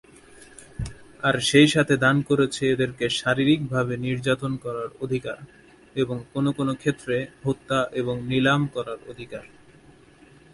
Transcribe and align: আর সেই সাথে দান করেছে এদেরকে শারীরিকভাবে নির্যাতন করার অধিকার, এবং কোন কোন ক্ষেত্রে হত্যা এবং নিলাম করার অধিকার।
আর 1.23 1.35
সেই 1.49 1.67
সাথে 1.67 1.93
দান 1.97 2.17
করেছে 2.29 2.61
এদেরকে 2.73 3.05
শারীরিকভাবে 3.19 3.93
নির্যাতন 3.97 4.51
করার 4.63 4.89
অধিকার, 5.03 5.37
এবং 5.95 6.17
কোন 6.33 6.45
কোন 6.51 6.69
ক্ষেত্রে 6.73 7.15
হত্যা 7.43 7.79
এবং 7.99 8.15
নিলাম 8.31 8.61
করার 8.75 8.99
অধিকার। 9.11 9.45